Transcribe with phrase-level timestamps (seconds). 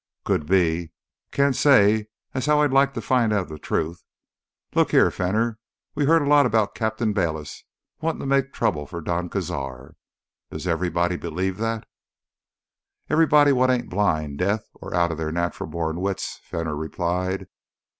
[0.25, 0.93] "Could be.
[1.31, 4.03] Can't say as how I'd like to find out the truth.
[4.73, 5.59] Look here, Fenner,
[5.93, 7.63] we've heard a lot about Captain Bayliss
[8.01, 9.93] wantin' to make trouble for Don Cazar.
[10.49, 11.87] Does everybody believe that?"
[13.11, 17.45] "Everybody wot ain't blind, deef, or outta their natural born wits," Fenner replied.